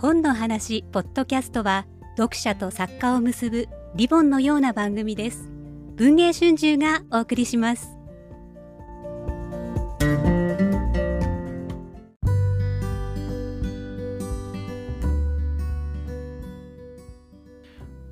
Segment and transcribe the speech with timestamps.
[0.00, 1.84] 本の話ポッドキャストは
[2.16, 5.50] 読者と作家を結ぶリボンのような番組です。
[5.96, 7.88] 文藝春秋がお送りします。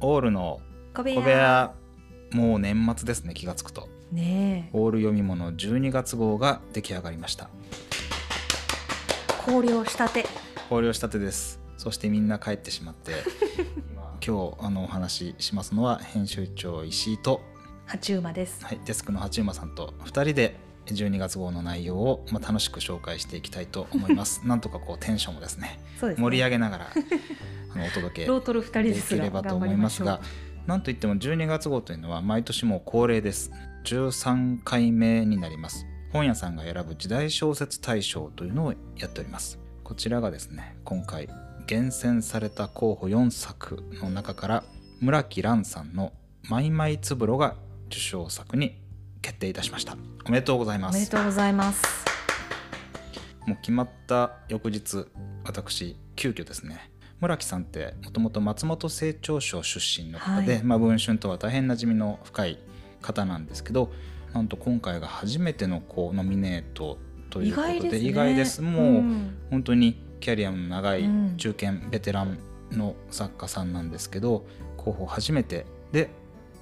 [0.01, 0.61] オールの
[0.93, 1.73] 小部屋。
[2.33, 3.89] もう年末ですね気がつくと。
[4.11, 4.77] ねえ。
[4.77, 7.49] オール読み物12月号が出来上がりました。
[9.45, 10.25] 考慮したて。
[10.69, 13.13] 考慮したてですそしてみんな帰ってしまって
[14.27, 17.43] 今日あのお話ししますのは編集長石井と、
[17.87, 18.65] 八馬です。
[18.65, 24.43] はい、デスクの八馬さんと2人で12月号の内容を、まあ、楽しく紹介していきたいと思います。
[24.47, 26.91] なんとかこうテンションをですねね、盛り上げながら
[27.75, 30.21] あのお届けできればと思いますが
[30.67, 33.51] なんといっても12月号というのは毎年もう恒例です。
[33.85, 35.87] 13回目になります。
[36.13, 39.61] 本屋さんが選ぶ時代小説大賞というのをやっております。
[39.85, 41.29] こちらがですね今回
[41.67, 44.65] 厳選された候補4作の中から
[45.01, 46.13] 村木蘭さんの
[46.49, 47.57] 「マイマイつぶろ」が
[47.89, 48.81] 受賞作に
[49.21, 49.97] 決定いたしました。
[50.25, 50.97] おめでとうございます。
[50.97, 51.85] おめでとうございます。
[53.47, 55.07] もう決まった翌日
[55.45, 56.93] 私急遽ですね。
[57.21, 60.63] 村木さんってもともと松本清張賞出身の方で、はい。
[60.63, 62.59] まあ、文春とは大変なじみの深い
[63.03, 63.91] 方なんですけど
[64.33, 66.99] なんと今回が初めてのこうノミネート
[67.31, 68.09] ということで意外ですね。
[68.09, 68.63] 意外です。
[68.63, 69.37] もう、ん。
[69.51, 71.37] 本当にキャリアの長いうん。
[71.37, 72.39] 中堅ベテラン
[72.73, 76.11] の作家さんなんですけど、候補初めてで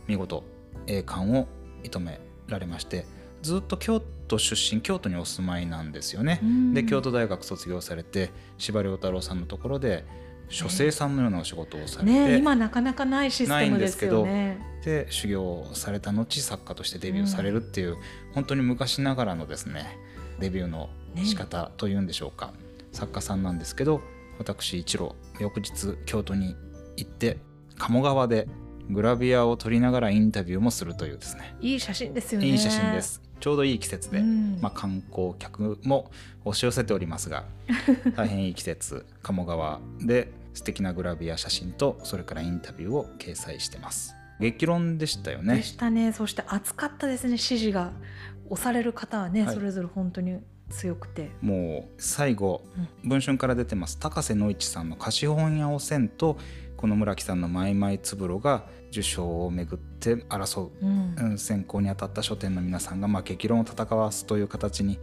[0.07, 0.45] 見事
[0.87, 1.47] 栄冠を
[1.83, 3.07] 射止められまして
[3.43, 6.41] ずっと京都出身京都にお住まいなんですよね。
[6.43, 6.75] うん。
[6.75, 10.05] で京都大学卒業されて司馬遼太郎さんのところで
[10.49, 14.59] 書生さんのようなお仕事をされて、ね今なかなかないシステムですよね。
[14.85, 17.97] で修行された後作家としてデビューされるっていう、
[18.33, 19.99] 本当に昔ながらのですね
[20.39, 20.91] デビューの
[21.25, 22.53] 仕方というんでしょうか、
[22.95, 24.01] 作家さんなんですけど
[24.39, 26.57] 私一路翌日京都に
[26.97, 27.39] 行って
[27.77, 28.49] 鴨川で
[28.89, 31.57] グラビアを撮りながらインタビューもするというですね。
[31.61, 32.47] いい写真ですよね。
[32.47, 33.23] いい写真です。
[33.41, 34.59] ちょうどいい季節で、うん。
[34.61, 36.11] まあ、観光客も
[36.45, 37.45] 押し寄せておりますが
[38.15, 44.15] 大変いい季節鴨川で素敵なグラビア写真とそれからインタビューを掲載してます。
[44.39, 45.57] 激論でしたよね。
[45.57, 46.13] でしたね。
[46.13, 47.39] そして熱かったですね。
[47.39, 47.93] 支持が
[48.51, 49.55] 押される方はね、はい。
[49.55, 51.31] それぞれ本当に強くて。
[51.41, 52.65] もう最後、
[53.03, 56.39] 文春から出てます高瀬野一さんの「貸本屋をせん」と
[56.77, 60.71] この村木さんの「マイマイつぶろ」が受賞をめぐって争う。
[60.81, 61.15] うん。
[61.19, 64.99] うん選考に当たった書店の皆さんがまあ激論を戦わすという形に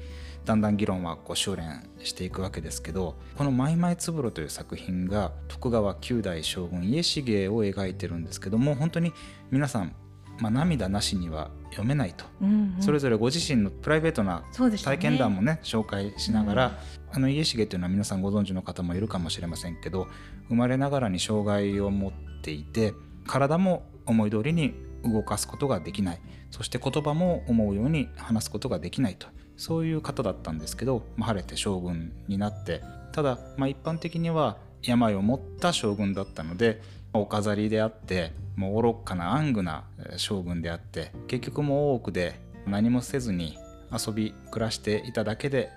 [0.46, 9.14] だんだん議論はこう修練していくわけですけどこの「マイマイつぶろ」という作品が徳川九代将軍家重を描いてるんですけども本当に
[9.52, 9.94] 皆さん、
[10.42, 12.82] まあ、涙なしには読めないと、うんうん。
[12.82, 16.80] それぞれご自身のプライベートな体験談もね紹介しながら、
[17.12, 20.08] あの家重というのは皆さんご存知の方もいるかもしれませんけど
[20.50, 22.12] 生まれながらに障害を持っ
[22.44, 22.94] ていて
[23.28, 26.22] 体も思い通りに動かすことができない。
[26.50, 29.28] そして言葉も思うように話すことができないと。
[29.58, 32.82] そういう方だったんですけど、まあ、晴れて将軍になって。
[33.14, 36.82] ただ、まあ、一般的には病を持った将軍だったので
[37.14, 43.58] お飾りであってもう愚かな暗愚なえー将軍であって結局もう大奥で何もせずに
[43.92, 45.70] 遊び暮らしていただけで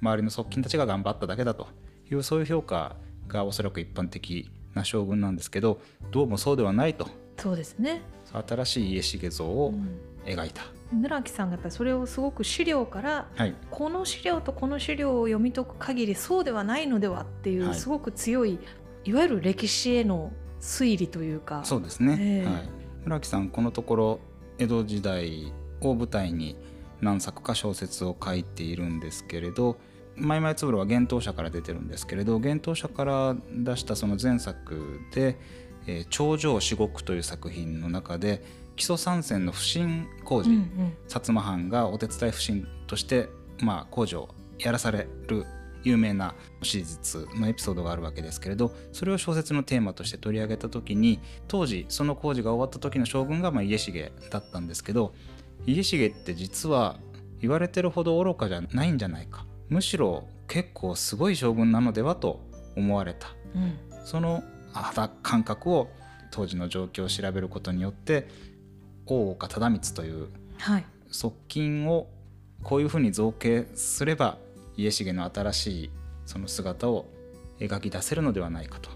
[0.00, 1.68] 周りの側近たちが頑張っただけだと。
[2.10, 5.78] いうそういう評価がおそらく一般的な将軍なんですけど
[6.10, 7.06] どうもそうではないと。
[7.36, 8.00] そうですね、
[8.48, 10.00] 新しい家重像をうん。
[10.24, 10.62] 描いた、
[10.92, 13.54] 村木さんがやっぱりそれをすごく資料からはい。
[13.70, 17.74] この資料とこの資料を読み解く限りそうではないのではっていう、はい。
[17.74, 18.58] すごく強い
[19.04, 21.62] いわゆる歴史への推理というか。
[21.64, 22.44] そうですね、ええ。
[22.44, 22.68] はい、
[23.04, 24.20] 村木さんこのところ
[24.58, 26.56] 江戸時代を舞台に
[27.00, 29.78] 何作か小説を書いているんですけれど
[30.16, 35.38] 「マイマイつぶろ」は幻冬舎から出てるんですけれど幻冬舎から出したその前作で
[35.86, 38.42] 「えー頂上至極」という作品の中で
[38.78, 40.62] 木曽三川の不審工事、うんうん。
[41.08, 43.28] 薩摩藩がお手伝い不審として、
[43.60, 45.44] まあ、工事をやらされる
[45.84, 55.14] 有名な史実のエピソードがあるわけですけれどそれを小説のテーマとして取り上げた時に当時その工事が終わった時の将軍がまあ家重だったんですけど
[55.66, 56.98] 家重って実は
[57.40, 59.46] 言われてるほど愚かじゃないんじゃないか。
[59.68, 62.40] むしろ結構すごい将軍なのではと
[62.76, 63.28] 思われた。
[63.54, 63.78] うん。
[64.04, 64.42] その
[64.72, 65.88] 肌感覚を
[66.30, 68.28] 当時の状況を調べることによって
[69.06, 70.28] 大岡忠光という
[70.58, 70.84] はい。
[71.10, 72.08] 側近を
[72.62, 74.38] こういうふうに造形すれば
[74.78, 75.90] 家重の新しい
[76.24, 77.06] その姿を
[77.58, 78.88] 描き出せるのではないかと。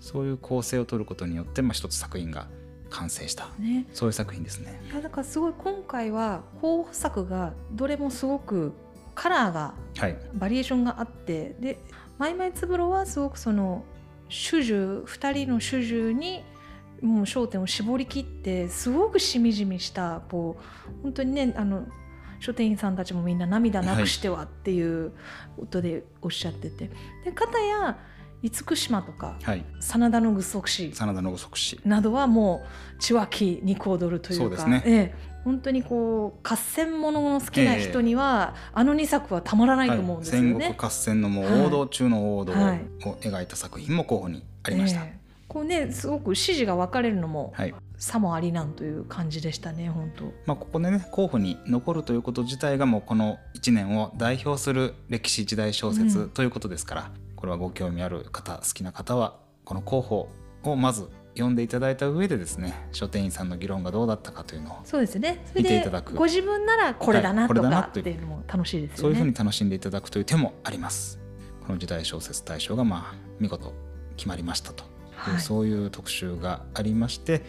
[0.00, 2.48] そういう構成を取ることによって、まあ、一つ作品が
[2.88, 3.48] 完成した。
[3.58, 3.86] ね。
[3.92, 4.82] そういう作品ですね。
[4.90, 8.72] いやだからすごい今回は候補作がどれもすごく
[9.14, 11.78] カラーがはい、バリエーションがあってで
[12.18, 13.84] 「マイマイつぶろ」はすごくその
[14.28, 16.42] 主従2人の主従に
[17.02, 21.86] もう焦点を絞り切ってすごくしみじみしたこう本当にねあの
[22.40, 25.12] 書店員さんたちもみんな涙なくしてはっていう
[25.58, 26.90] 音でおっしゃってて、
[27.24, 27.98] で片や
[28.42, 29.64] 厳島とかはい。
[29.80, 32.62] 真田の具足師真田の即死などはも
[32.96, 34.82] う血湧き肉踊るというかそうですね。
[34.86, 35.30] ええ。
[35.44, 40.50] 本当にこう合戦ものの好きな人には、あの2作はたまらないと思うんですよね。
[40.50, 42.80] 戦国合戦のもはいう王道中の王道をはい。
[43.20, 45.20] 描いた作品も候補にありました、ええ。
[45.48, 50.24] こうねすごく支持が分かれるのもはいさもありなんという感じでしたね本当。
[50.46, 60.28] まあ、ここでね候補に残るということ自体がもうこの1年を代表する歴史時代小う説んということですから、これはご興味ある方好きな方はこの候補
[60.62, 69.30] をまず読んでいただいた上でですね書店員さんの議論がどうだったかというのをそうですね見ていでただくご自分ならこれだなとかっていうのも楽しいですそういうふうよね。
[69.32, 71.20] に楽しんでいただくという手もあります。
[71.66, 73.72] この時代小説大賞がまあ見事
[74.16, 77.42] 決まりましたとはいそういう特集がありまして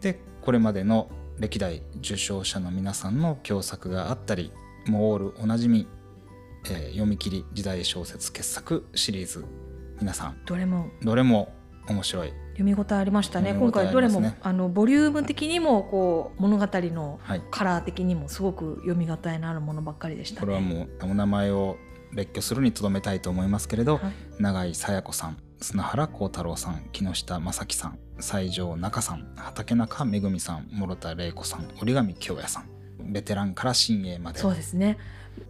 [0.00, 1.08] でこれまでの
[1.38, 4.52] 歴代受賞者の皆さんの共作があったり
[4.86, 5.86] もうオールおなじみ、
[6.66, 9.44] えー読み切り時代小説傑作シリーズ
[10.00, 10.36] 皆さん。
[10.44, 10.90] どれも。
[11.02, 11.52] どれも
[11.88, 13.50] 面白い、読み応えありましたね。
[13.50, 20.46] 今読み応え回どれもあのボリューム的にもこう物語のはい、カラー的にもすごく読み応えのあるものばっかりでしたね。
[20.46, 21.76] これはもうお名前を
[22.12, 24.12] 列挙するにとどめたいと思いますけれど、はい。
[24.42, 32.68] 永井紗耶子さん砂原幸太郎さん木下正樹さん西条中さん畠中めぐみさん諸田玲子さん折上京也さん
[33.12, 34.40] ベテランから新鋭まで。
[34.40, 34.98] そうですね。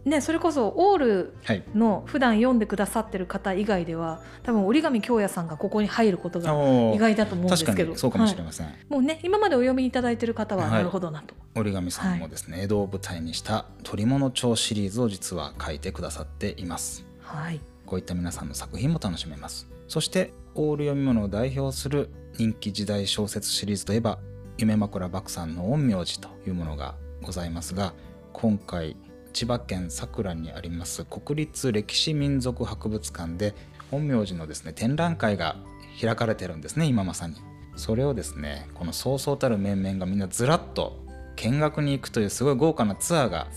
[0.05, 1.63] ねそれこそオールはい。
[1.73, 6.51] の普段読んでくださってる方以外では多分折り紙京也さんがここに入ることが
[6.93, 7.95] 意外だと思うんですけど。
[7.95, 10.71] そうかもしれはいません、もうね今までお読みいただいてる方ははい。
[10.73, 17.05] なるほどなと、折上さんもですね、江戸を舞台にした「鳥物帳」シリーズを実は書いてくださっています。
[17.21, 17.59] はい。
[17.87, 24.19] こういった皆さんの作品も楽しめますそしてオール読み物を代表する人気時代小説シリーズといえば
[24.57, 27.93] 夢枕漠さんの陰陽師というものがございますが
[28.33, 28.95] 今回
[29.33, 33.53] 千葉県佐倉にあります国立歴史民族博物館で
[33.91, 35.55] 陰陽師のですね展覧会が
[36.01, 37.35] 開かれてるんですね今まさに。
[37.75, 40.99] それをですねこのそうそうたる面々がみんなずらっと
[41.35, 43.47] 見学に行くというすごい豪華なツアーが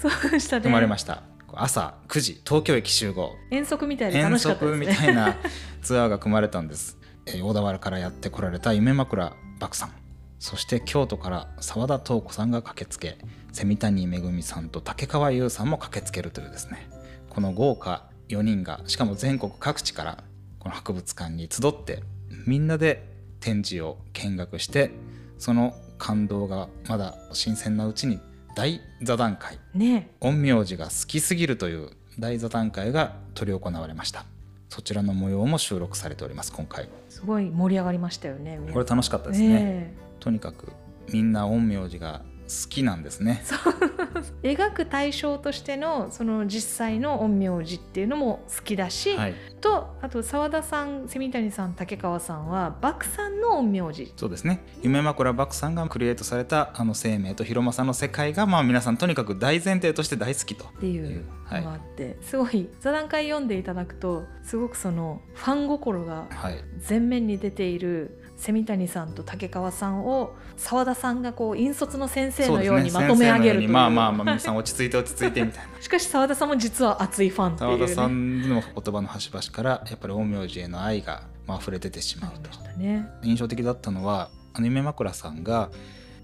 [0.61, 1.23] 生まれました。
[1.53, 3.33] 朝9時東京駅集合。
[3.51, 5.39] 遠足みたいで楽遠足みたいな
[5.81, 9.93] ツアーが組まれたんです、えー小田原からやってこられた夢枕漠さん。
[10.39, 13.19] そして京都から澤田東子さんが駆けつけ
[13.53, 16.89] 蝉谷恵さんと竹川優さんも駆けつけるというですね。
[17.29, 20.25] この豪華4人がしかも全国各地から
[20.59, 22.03] この博物館に集って
[22.47, 23.07] みんなで
[23.41, 24.91] 展示を見学して
[25.39, 28.19] その感動がまだ新鮮なうちに
[28.57, 29.59] 大座談会。
[29.75, 30.11] ね。
[30.21, 34.25] 陰陽師が好きすぎるという大座談会が執り行われました
[34.71, 36.53] そちらの模様も収録されております。
[36.53, 36.89] 今回。
[37.09, 40.73] すごい盛り上がりましたよねこれ楽しかったですね、ねとにかく
[41.13, 43.43] みんな陰陽師が好きなんですね。
[44.43, 54.13] え 描く対象としてのその実際の陰陽師っていうのも好きだし、はいとあと澤田さん蝉谷さん竹川さんは漠さんの陰陽師。
[54.17, 54.65] そうですね。
[54.83, 60.65] 夢枕漠さんがクリエイトされたあの生命と広政の世界がまあ皆さんとにかく大前提として大好きと。
[60.65, 66.65] っていうはいのがあって、すごい座談会読んでいただくとすごくそのファン心がはい。
[66.89, 73.69] 前面に出ている蝉谷さんと竹川さんを澤田さんがこう引率の先生のようにまとめ上げるという。
[73.69, 75.71] まあまあまあ皆さん落ち着いて落ち着いてみたいな。
[75.81, 77.77] しかし澤田さんも実は熱いファンっていうね。
[77.77, 82.51] 澤田さんの言葉の端々からやっぱり陰陽師への愛がまあ溢れ出てしまうと。
[82.79, 83.09] ね。
[83.23, 85.71] 印象的だったのはあの夢枕さんが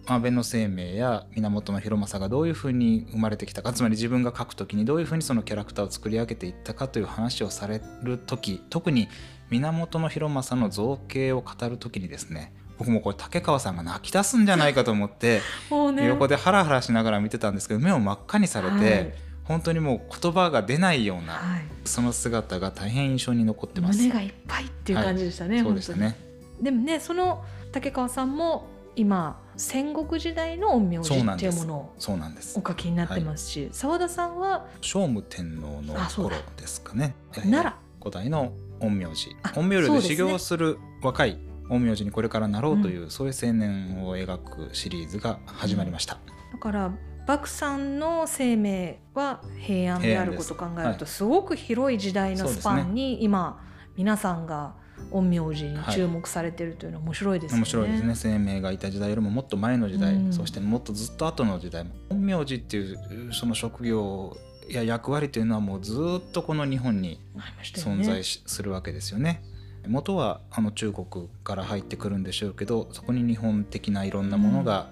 [0.06, 9.08] 安倍の生命や源広政がどういうふうに生まれてきたかつまり自分が書くときにどういうふうにそのキャラクターを作り上げていったかという話をされる時特に
[9.50, 15.40] 源広政の造形を語る時にですね僕もこれ竹川さんが泣き出すんじゃないかと思って
[15.92, 16.06] ね。
[16.06, 23.98] 横でハラハラしながら見てたんですけど目を真っ赤にされて、はい本当にもう言葉が出ないようなはいその姿が大変印象に残ってます。
[23.98, 26.16] 胸がいっぱいっていう感じでしたね、そうでしたね。
[26.60, 32.66] でもねその竹川さんも今戦国時代の陰陽師っていうものをそうなんですお。
[32.66, 34.66] 書きになってますし澤、田さんは？
[34.82, 37.14] 聖武天皇の頃ですかね。
[37.34, 41.38] えー奈良古代の陰陽師あ陰陽師で修行する若い
[41.68, 46.18] 陰陽師にこれからなろうという、そういう青年を描くシリーズが始まりました。
[46.52, 46.92] だから
[47.26, 53.60] 幕さんの生命は平安であることを考えると、すすごく広い時代のスパンに今
[53.96, 54.74] 皆さんが
[55.10, 57.60] 陰陽師に注目されてるというのは面白いですよね。
[57.60, 64.36] 面白いですね生命がいた時代よりももっと前の時代、うんそしてもっとずっと後の時代陰陽師っていうその職業
[64.68, 67.20] や役割というのはもうずっとこの日本に
[67.62, 69.42] 存在しするわけですよね。
[69.86, 74.88] 元はあの中国から入ってくるんでしょうけどそこに日本的ないろんなものが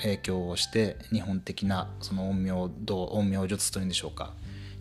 [0.00, 4.32] 影響をして、日本的なその陰陽道陰陽術というんでしょうか。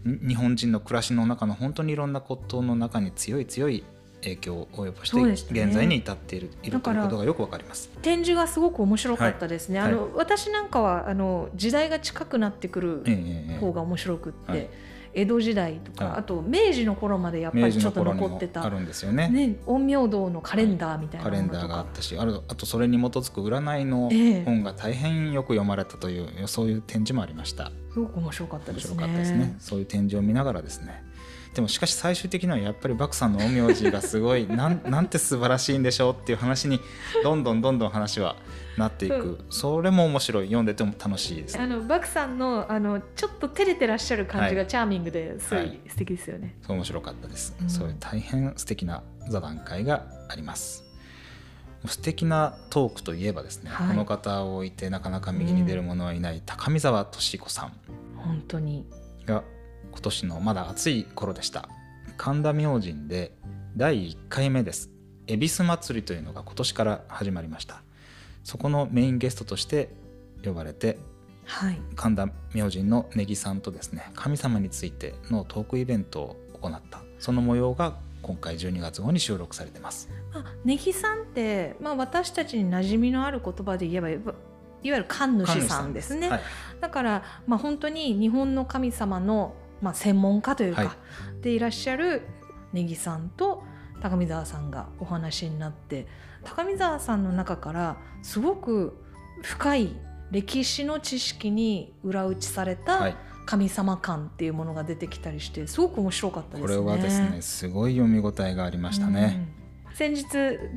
[0.05, 3.83] に日本人の暮らしの中の本当にいろんなことの中に強い強い
[4.21, 5.63] 影響を及ぼして、ね。
[5.65, 7.89] 現在に至っているいるということがよくわかります。
[8.01, 9.91] 展示がすごく面白かったですね、はい。
[9.91, 13.57] あの私なんかはあの時代が近くなってくるええええええ。
[13.59, 14.69] 方が面白くって、はい
[15.13, 16.19] 江戸時代とか、はい。
[16.19, 19.29] あと明治の頃までやっぱ明りちょっと残ってた、もあるんですよね。
[19.29, 24.43] ね、陰陽道のカレンダーみたいなカレンダーがあったしあるあとそれに基づく占いのええ。
[24.43, 27.71] 本が大変よく読まれたという、そういう展示もありました。
[27.91, 28.95] すごく面白かった面ですね。
[28.95, 29.55] 白かったですね。
[29.59, 31.03] そういう展示を見ながらですね
[31.53, 36.79] でもしかし最終的にはやっぱりバクさんの陰陽師がすごいなん なんて素晴らしいんでしょうっていう話に
[37.23, 38.35] どんどんどんどん話は
[38.75, 41.59] なっていく、それも面白い読んでても楽しいです。
[41.59, 46.55] あのバクさんのあのちょっと照れてらっしゃる感じはがチャーミングですごはいい素敵ですよね。
[46.65, 47.69] そう面白かったです、うん。
[47.69, 50.83] そういう大変素敵な座談会があります。
[51.85, 53.87] 素敵なトークといえばですね、はい。
[53.89, 57.73] この方を置いてなかなか右に出る者はいない高見沢俊子さん。
[58.15, 58.87] 本当に。
[59.25, 59.43] が
[59.93, 61.69] 今年のまだ暑い頃でした。
[62.17, 63.37] 神田明神で
[63.77, 64.89] 第1回目です。
[65.27, 67.83] 恵比寿祭りというのが今年から始まりました。
[68.43, 69.89] そこのメインゲストとして
[70.43, 70.97] 呼ばれて
[71.45, 71.79] はい。
[71.95, 77.01] 神田明神の根木さんとですね神様についてのトークイベントを行った。
[77.19, 80.09] その模様が今回12月号に収録されてます。
[80.33, 84.33] まあ、ネギさんって、まあ、私たちに馴染みのある言葉で言えばいわ
[84.83, 86.29] ゆる神主さんですね。
[86.29, 86.41] はい、
[86.81, 90.95] だから、まあ、本当に日本の神様の、まあ、専門家というか、は
[91.41, 92.21] でいらっしゃる
[92.71, 93.63] ネギさんと
[94.01, 96.07] 高見沢さんがお話になって
[96.43, 98.97] 高見沢さんの中からすごく
[99.41, 99.95] 深い
[100.31, 106.63] 歴史の知識に裏打ちされはたい、神様感っていうものが出てきたりしてすごく面白かったですね。
[106.63, 109.47] これはですねすごい読み応えがありましたね、
[109.89, 109.95] うん。
[109.95, 110.25] 先日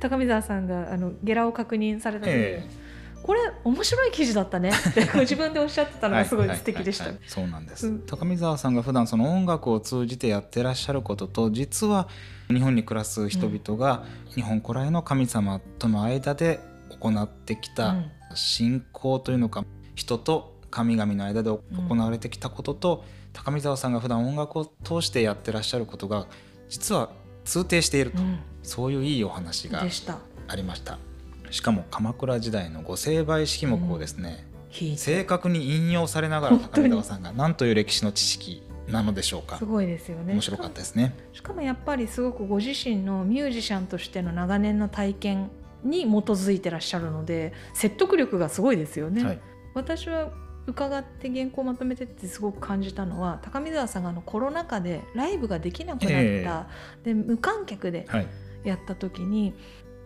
[0.01, 2.69] 高見沢さんがあのゲラを確認された時に、え
[3.27, 7.07] これ面白い記事だったねって ご自分でおっしゃってたのがすごい素敵でした。
[7.27, 7.99] そうなんです、うん。
[8.07, 12.09] 高見沢さんが普段その音楽を通じてやってらっしゃることと実は
[12.49, 14.05] 日本に暮らす人々が
[14.35, 16.61] 日本古来の神様との間で
[17.01, 18.11] 行ってきたうん。
[18.35, 19.65] 信仰というのか
[19.95, 26.27] 人と神々の間で行われてきたことと、高見沢さんが普段音楽を通してやってらっしゃることが
[26.69, 27.09] 実は
[27.45, 28.39] 通底していると、うん。
[28.63, 29.81] そういういいお話が。
[30.49, 30.99] ありました
[31.51, 34.99] しかも鎌倉時代の御成敗式目をですね、弾いて。
[34.99, 39.59] 正確に引用されながら高見沢さんが何という歴史の知識なのでしょうか。
[39.59, 40.33] すごいですよね。
[40.35, 41.15] 面白かったですね。
[41.33, 45.51] しかもやっぱりすごくご自身のミュージシャンとしての長年の体験
[45.83, 49.25] に基づいてらっしゃるので説得力がすごいですよね。
[49.25, 49.41] はい。
[49.75, 50.31] 私は
[50.67, 57.05] 伺って原稿をまとめてってすごく感じたのは高見沢さんがあのコロナ禍でライブができなくなった、え。
[57.05, 58.27] で無観客ではい。
[58.65, 59.55] やった時に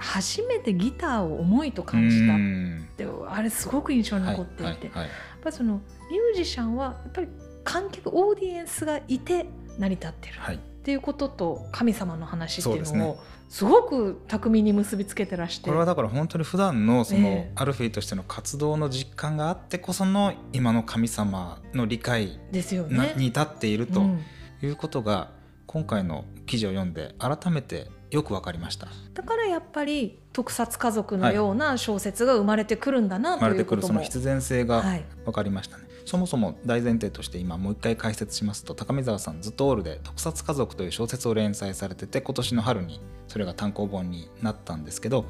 [0.01, 2.35] 初めてギターを重いと感じた。
[2.35, 2.89] うっん。
[2.97, 5.07] てあれすごく印象にはい残っていて、やっ
[5.43, 5.75] ぱりその
[6.11, 7.29] ミュージシャンはやっぱり
[7.65, 9.47] 観客オーディエンスがいて
[9.79, 10.35] 成り立ってる。
[10.39, 10.57] はい。
[10.57, 13.19] っていうことと神様の話っていうのを
[13.51, 15.67] すごく巧みに結びつけてらして。
[15.67, 17.53] これはだから本当に普段のそのええ。
[17.55, 22.97] アルフィーとしての活動の実感があってこその今の神様の理解ですよね。
[22.97, 24.21] なに至っているとうん。
[24.63, 25.31] いうことが
[25.67, 28.89] 今回の記事を読んで改めてよく分かりました。
[29.15, 33.99] だからやっぱり特撮家族のような小説が生まれてくるんだな生まれてくるということも。
[34.01, 45.27] その必然性がはい、分かりましたね、そもそも大前提として今もう一回解説しますと高見沢さんずっとオールで「特撮家族」という小説を連載されてて今年の春にそれが単行本になったんですけど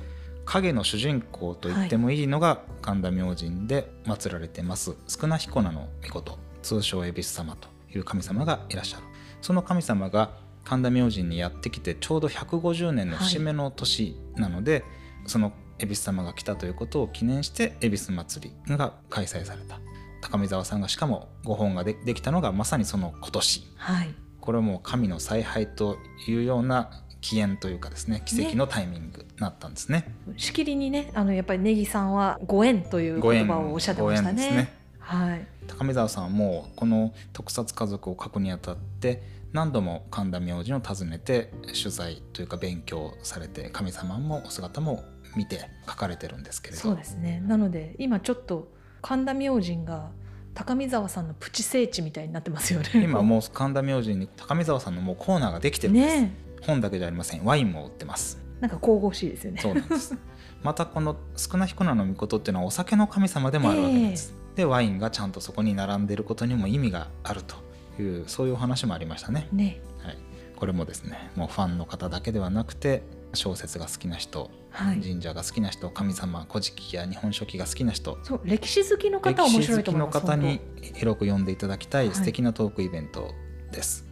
[0.47, 9.05] 影の主人公と言ってもいいのが神田明神で祀られてます少な彦名の御事通称恵比寿様という神様がいらっしゃる。
[9.43, 10.31] その神様が
[10.71, 14.85] 神田明神にやってきてちょうど150年の節目の年なので、
[15.27, 19.81] その恵比寿様が来たということを記念して恵比寿祭りが開催された。
[20.21, 23.67] 高見沢さんがしかもご本がでできたのがまさにその今年。
[23.79, 24.15] はい。
[24.41, 25.97] これはもう神の采配と
[26.29, 30.15] いうような起源というかですね奇跡のタイミングになったんですね。
[30.37, 34.51] しきりにねあのやっぱりネギさんはご縁という言葉をおっしゃってましたね。
[34.53, 34.73] ね。
[35.01, 45.05] はい、高見沢さんはもうこの特撮家族を書くにあたって何度も神田明神を訪ねて取材というか勉強されて神様もお姿も
[45.37, 46.81] 見て書かれてるんですけれど。
[46.81, 47.43] そうですね。
[47.47, 50.11] なので今ちょっと神田明神が
[50.55, 52.91] 高見沢さんのプチ聖地みたいになってますよね。
[52.95, 56.35] 今もう神田明神に高見沢さんのもうコーナーができてるんです、ね。
[56.63, 57.45] 本だけじゃありません。
[57.45, 58.41] ワインも売ってます。
[58.61, 59.61] なんか神々しいですよね。
[59.61, 60.17] そうなんです。
[60.63, 67.57] またこの少な彦名の御事っていうのはお酒の神様でもあるわけです、でワインがちゃんとそこに並んでいることにも意味があると
[68.01, 69.81] いうそういうお話もありましたね、ね。
[70.03, 70.19] はい、
[70.57, 73.03] これもですねもうファンの方だけではなくて
[73.35, 75.01] 小説が好きな人、はい。
[75.01, 80.61] 神社が好きな人神様古事記や日本書紀が好きな人そう歴史好きの方は面歴史好きの白いと思います方に
[80.95, 82.15] 広く読んでいただきたいはい。
[82.15, 83.33] 素敵なトークイベント
[83.73, 84.07] です。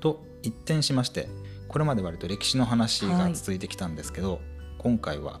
[0.00, 1.28] と一転しまして
[1.68, 4.40] これまで割と歴史の話が続いてきたんですけど、
[4.78, 5.40] 今回は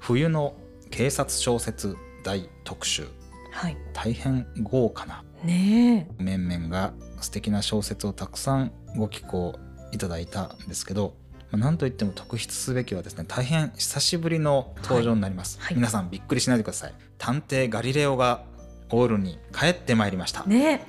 [0.00, 0.54] 冬の
[0.90, 3.06] 警察小説大特集。
[3.50, 3.76] はい。
[3.92, 9.58] 大変豪華なね面々が素敵な小説をたくさんご寄稿
[9.92, 11.14] いただいたんですけど
[11.50, 15.74] まあなんといっても特筆すべきはですね大変久しぶりの登場になります、はいはい。
[15.76, 16.94] 皆さんびっくりしないでください。
[17.18, 18.44] 探偵ガリレオが
[18.90, 20.44] オールに帰ってまいりました。
[20.46, 20.86] えね。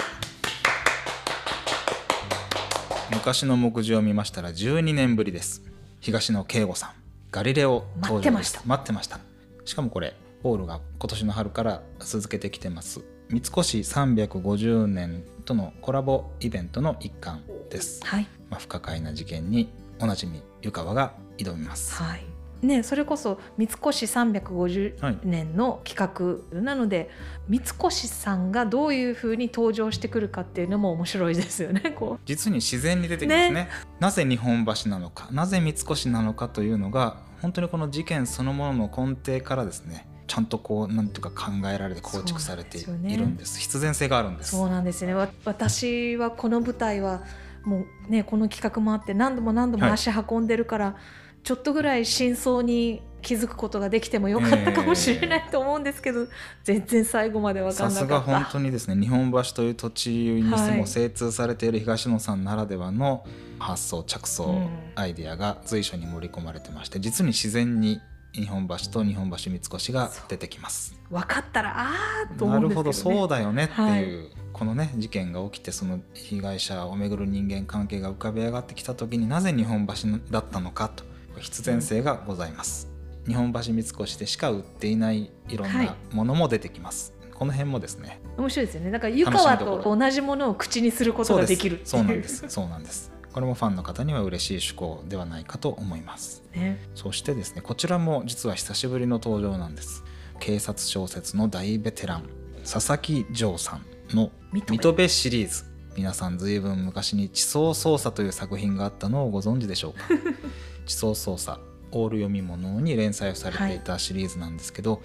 [3.12, 5.64] 昔の目次を見ましたら12年ぶりです。
[6.02, 6.90] 東野圭吾さん。
[7.32, 8.22] ガリレオ登場です。
[8.22, 8.62] 待ってました。
[8.66, 9.20] 待ってました。
[9.66, 18.28] しかもこれオールが今年の春から続けてきてます三越350年とのコラボイベントの一環です、はい。
[18.50, 22.26] まあ、不可解な事件におなじみ湯川が挑みます、はい。
[22.62, 27.10] ねそれこそ三越350はい年の企画なので、
[27.48, 33.70] 三越さんがどういうふうに登場してくるかっていうのも面白いですよね こ実に自然に出てきますね。
[34.00, 43.26] なぜ日本橋なのかなぜ三越なのかというのが本当にこの事件そのものの根底からですねちゃんとこうなんていうか考えられて構築されていそうなんですよね。
[43.26, 44.56] るんです必然性があるんです。
[44.56, 45.14] うそうなんですね。
[45.14, 47.24] わ私はこの舞台は
[47.64, 49.94] もうねこの企画もあって何度も何度もはい。
[49.94, 50.96] 足運んでるから、
[51.44, 56.28] ちょっとぐらい真相に気づくことができてもよかったかもしれないと思うんですけど、
[56.64, 58.40] 全然最後まで分かさすがんなかった。
[58.44, 63.26] 本当にですね日本橋という土地にはいも精通されている東野さんならではの
[63.58, 64.70] 発想着想、うん。
[64.96, 68.00] アイデアが随所に盛り込まれてまして実に自然に
[68.36, 70.96] 日本橋と日本橋三越が出てきます。
[71.10, 74.04] 分かったらあーと思なるうんですけど、ね、ほどそうだよねってはい。
[74.04, 79.94] いう、このね事件が起きてその被害者をめぐる人間関係が浮かび上がってきた時になぜ日本橋
[80.32, 81.04] だったのかと
[81.40, 82.90] 必然性がございます、
[83.28, 85.96] 日本橋三越でしか売っていないいろんはない。
[86.12, 88.92] ものも出てきます、この辺もですね面白いですよね。
[88.92, 92.46] だから湯川と同じものを口にすることができるそうなんです。
[92.50, 96.42] そうなんですこれもファンの方には嬉しい趣向ではないかと思います。
[96.54, 96.80] ね。
[96.96, 100.06] そしてですねこちらも実は久しぶりの登場なんです。
[100.40, 102.30] 警察小説の大ベテラン
[102.64, 105.66] 佐々木城さんの水戸部シリーズ。
[105.98, 110.06] 皆さん随分昔に地層捜査という作品があったのをご存知でしょうか？
[110.88, 111.60] 地層捜査
[111.92, 115.02] オール読み物に連載をされていたシリーズなんですけど、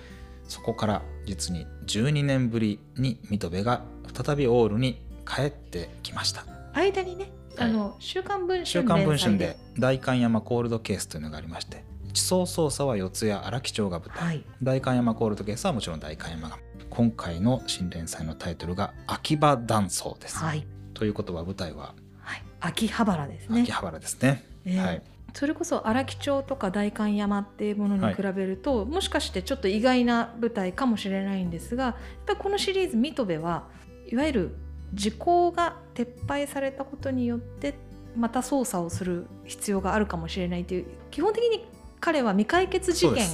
[0.47, 3.83] そこから実に12年ぶりに水戸部が
[4.25, 6.47] 再びオールに帰ってきました。
[6.75, 7.33] 間にね
[7.65, 14.45] あの、週刊文春週刊文春で代官山コールドケースというのがありまして地層捜査は四谷荒木町が舞台、はい。
[14.63, 16.49] 代官山コールドケースはもちろん代官山。
[16.49, 21.95] が今回の新連載のタイトルが「秋葉断層」です、はい、ということは舞台は？
[22.21, 23.63] はい、秋葉原ですね。
[23.63, 24.45] 秋葉原ですね。
[24.65, 25.03] ええはい。
[25.33, 31.95] それこそ荒木町とか代官山っていうものに比べると、もしかしてちょっと意外な舞台かもしれないんですがやっ
[32.27, 33.69] ぱりこのシリーズ「水戸部」は
[34.11, 34.57] いわゆる
[34.95, 37.75] 時効が撤廃されたことによって
[38.17, 41.65] また捜査をする必要があるかもしれないという基本的に
[42.01, 43.27] 彼は未解決事件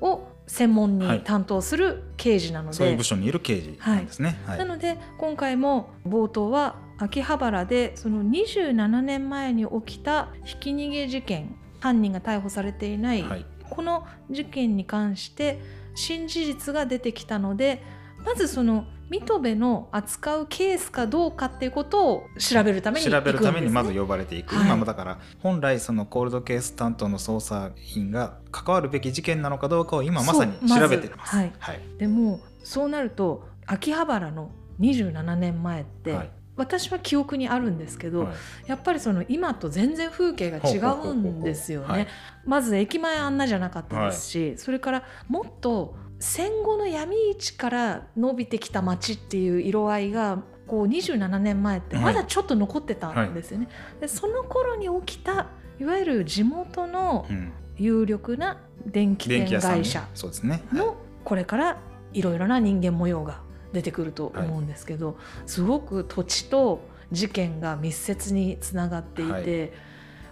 [0.00, 1.18] を専門はい。
[1.18, 4.58] に担当する刑事なので、そういう部署にいる刑事なんですね、はい。
[4.58, 13.46] なので今回も冒頭は秋葉原でその27年前に起きたひき逃げ事件犯人が逮捕されていない、はい。
[13.70, 15.60] この事件に関して
[15.94, 17.82] 新事実が出てきたので
[18.24, 24.64] まずその水戸部の扱うケースかどうかっていうことを調べるために調べるためにまず呼ばれていく、はい。
[24.66, 31.36] 今もだから本来そのコールドケース担当の捜査員が関わるべき事件なのかどうかを今まさに調べています。
[31.36, 31.52] はい。
[31.58, 31.80] はい。
[31.98, 36.30] でもそうなると秋葉原の27年前って、はい。
[36.54, 38.34] 私は記憶にあるんですけど、はい。
[38.66, 42.08] やっぱりその今と全然風景が違うんですよね。
[42.46, 52.04] まず駅前あんなじゃなかったですし、それからもっと戦後の闇市から伸びてきた街っていう色合いがこう27年前ってはい。
[52.04, 53.68] まだちょっと残ってたんですよね。
[54.00, 55.48] でその頃に起きた
[55.80, 60.78] いわゆる地元のうん、有力な電気店会社、そうですね、はい。
[60.78, 61.78] のこれから
[62.12, 63.40] いろいろな人間模様が
[63.72, 69.72] 出てくると思うんですけど、すごく土地と事件が密接につながっていて、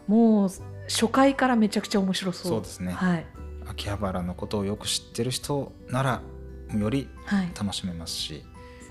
[0.06, 0.50] もう
[0.88, 2.52] 初回からめちゃくちゃ面白そう。
[2.52, 3.26] そうですね、はい、
[3.70, 6.22] 秋葉原のことをよく知ってる人なら
[6.76, 7.50] よりはい。
[7.58, 8.44] 楽しめますし、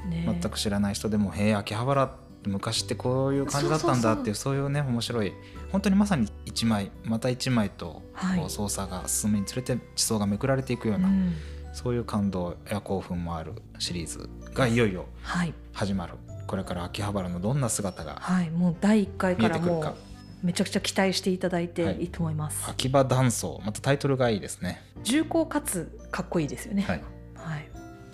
[0.09, 0.25] ね。
[0.41, 2.15] 全く知らない人でも「へえ秋葉原
[2.45, 5.33] 昔ってこういう感じだったんだ」っていうそういうね面白い
[5.71, 8.39] 本当にまさに一枚また一枚とはい。
[8.39, 11.35] こう捜査が進むにつれて地層がめくられていくような、うん。
[11.73, 15.53] そういう感動や興奮もあるシリーズがいよいよはい。
[15.73, 16.15] 始まる。
[16.47, 20.08] これから秋葉原のどんな姿がはい、もう第1回からもうてくるか
[20.41, 22.05] めちゃくちゃ期待していただいてい。
[22.05, 24.81] いと思います、秋葉断層またタイトルがいいですね。
[25.03, 26.83] 重厚かつかっこいいですよね。
[26.83, 27.03] はい。
[27.35, 27.69] はい、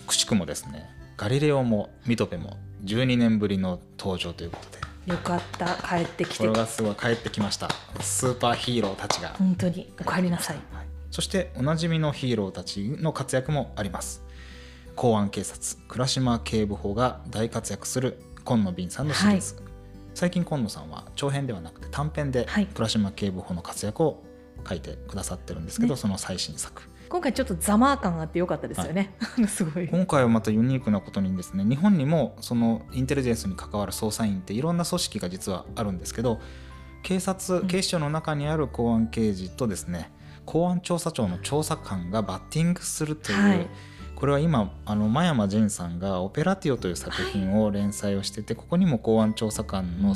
[0.08, 4.86] くしくもですねガリレオもミトペも12年ぶりの登場ということで。
[5.12, 5.68] よかった。
[5.88, 6.38] 帰ってきて。
[6.40, 7.70] これがすごい帰ってきました。
[8.02, 9.30] スーパーヒーローたちが。
[9.38, 9.94] 本当に。
[10.00, 10.58] お帰りなさい。
[10.74, 10.86] はい。
[11.12, 14.24] そしておなじみのヒーローたちの活躍もあります。
[14.96, 19.56] 公安警察倉島警部補が大活躍する今野敏さんのシリーズ、
[20.16, 22.68] 最近今野さんは長編ではなくて短編ではい。
[22.68, 24.24] 倉島警部補の活躍を
[24.68, 26.00] 書いてくださってるんですけど、ね。
[26.00, 26.84] その最新作。
[27.10, 29.14] 今回ちょっとザマー感があってよかったですよね、
[29.48, 29.88] すごい。
[29.90, 36.40] 今回はまたユニークなことにですね日本にもそのインテリジェンスに関わる捜査員っていろんな組織が実はあるんですけど
[37.04, 37.68] 警察うん。
[37.68, 40.12] 警視庁の中にある公安刑事とですね
[40.46, 43.68] 公安調査庁の調査官がバッティングするという、はい
[44.16, 50.16] これは今あの真山仁さんが「オペラティオ」という作品を連載をしてて、ここにも公安調査官のうん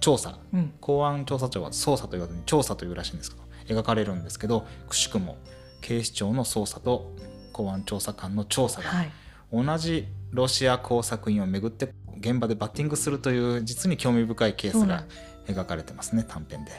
[0.00, 0.72] 調査、うん。
[0.80, 3.36] 公安調査庁は捜査と言わずに調査というらしいんですけ
[3.74, 5.36] ど描かれるんですけどくしくも
[5.80, 7.14] 警視庁の捜査と
[7.52, 9.10] 公安調査官の調査がはい。
[9.50, 15.04] 同じロシア工作員をめぐって現場でバッティングするという実に興味深いケースが
[15.46, 16.72] 描かれてますね短編で。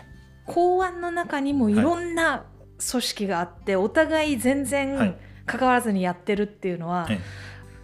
[0.46, 2.46] 公安の中にもいろんな
[2.92, 7.20] 組織があって、お互い全は然い関わらずにやってるっていうのは、はい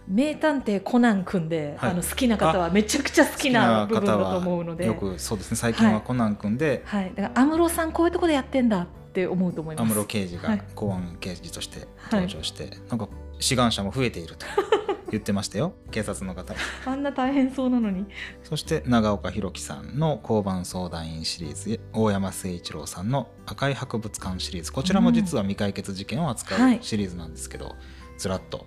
[0.08, 1.90] 名探偵コナン君で、はい。
[1.90, 4.86] あの好きな方はめちゃくちゃ好きな部分だと思うので。
[4.86, 5.56] よくそうですね。
[5.56, 9.90] 最近はコナン君ではい、だから安室さんこういうところでやってんだって思うと思います。
[9.90, 10.62] 安室刑事がはい。
[10.74, 14.46] 公安刑事として登場して、なんか志願者も増えていると
[15.10, 16.54] 言ってましたよ警察の方。
[16.54, 18.06] はあんな大変そうなのに。
[18.42, 24.72] そして長岡弘樹さんの交番相談員シリーズ大山誠一郎さんの赤い博物館シリーズ。
[24.72, 26.78] こちらも実は未解決事件を扱はい。
[26.78, 27.76] うシリーズなんですけど、
[28.18, 28.66] ずらっと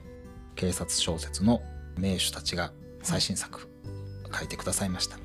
[0.55, 1.61] 警察小説の
[1.97, 3.67] 名手たちが最新作
[4.37, 5.17] 書いてくださいました、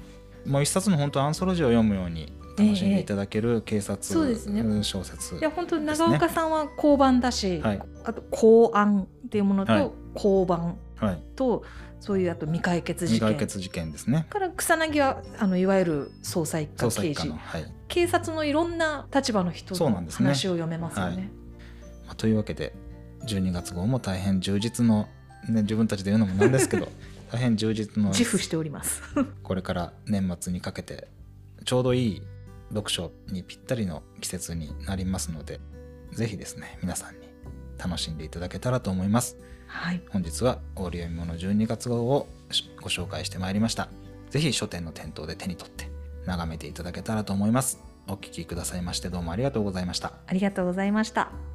[0.47, 4.83] もう一冊の本当アンソロジーを読むように楽しんでいただける警察そうですね。
[4.83, 7.83] 小説、いや本当に長岡さんは交番だし、はい。
[8.05, 9.83] あと公安っていうものはい。
[9.83, 11.65] と交番はい、と、
[12.01, 13.29] そういうあと未解決事件。
[13.29, 14.27] 未解決事件ですね。
[14.31, 17.29] から草薙はあのいわゆる捜査一課刑事。
[17.31, 17.73] はい。
[17.89, 21.31] 警察のいろんな立場の人の話を読めますよね。
[22.07, 22.75] まあというわけで
[23.27, 25.09] 12月号も大変充実の、
[25.49, 26.89] ね、自分たちで言うのもなんですけど
[27.33, 29.03] 大変充実の自負しております。
[29.43, 31.09] これから年末にかけて
[31.65, 32.23] ちょうどいい
[32.75, 35.61] 読書にぴったりの季節になりますので
[36.13, 37.29] ぜひですね皆さんに
[37.79, 39.37] 楽しんでいただけたらと思います。
[39.67, 42.29] はい、本日は「オール読み物12月号」を
[42.81, 43.89] ご紹介してまいりました。
[44.31, 45.91] ぜひ書店の店頭で手に取って
[46.27, 47.81] 眺めていただけたらと思います。
[48.07, 50.13] お聞きくださいましてどうもありがとうございました。
[50.27, 51.54] ありがとうございました。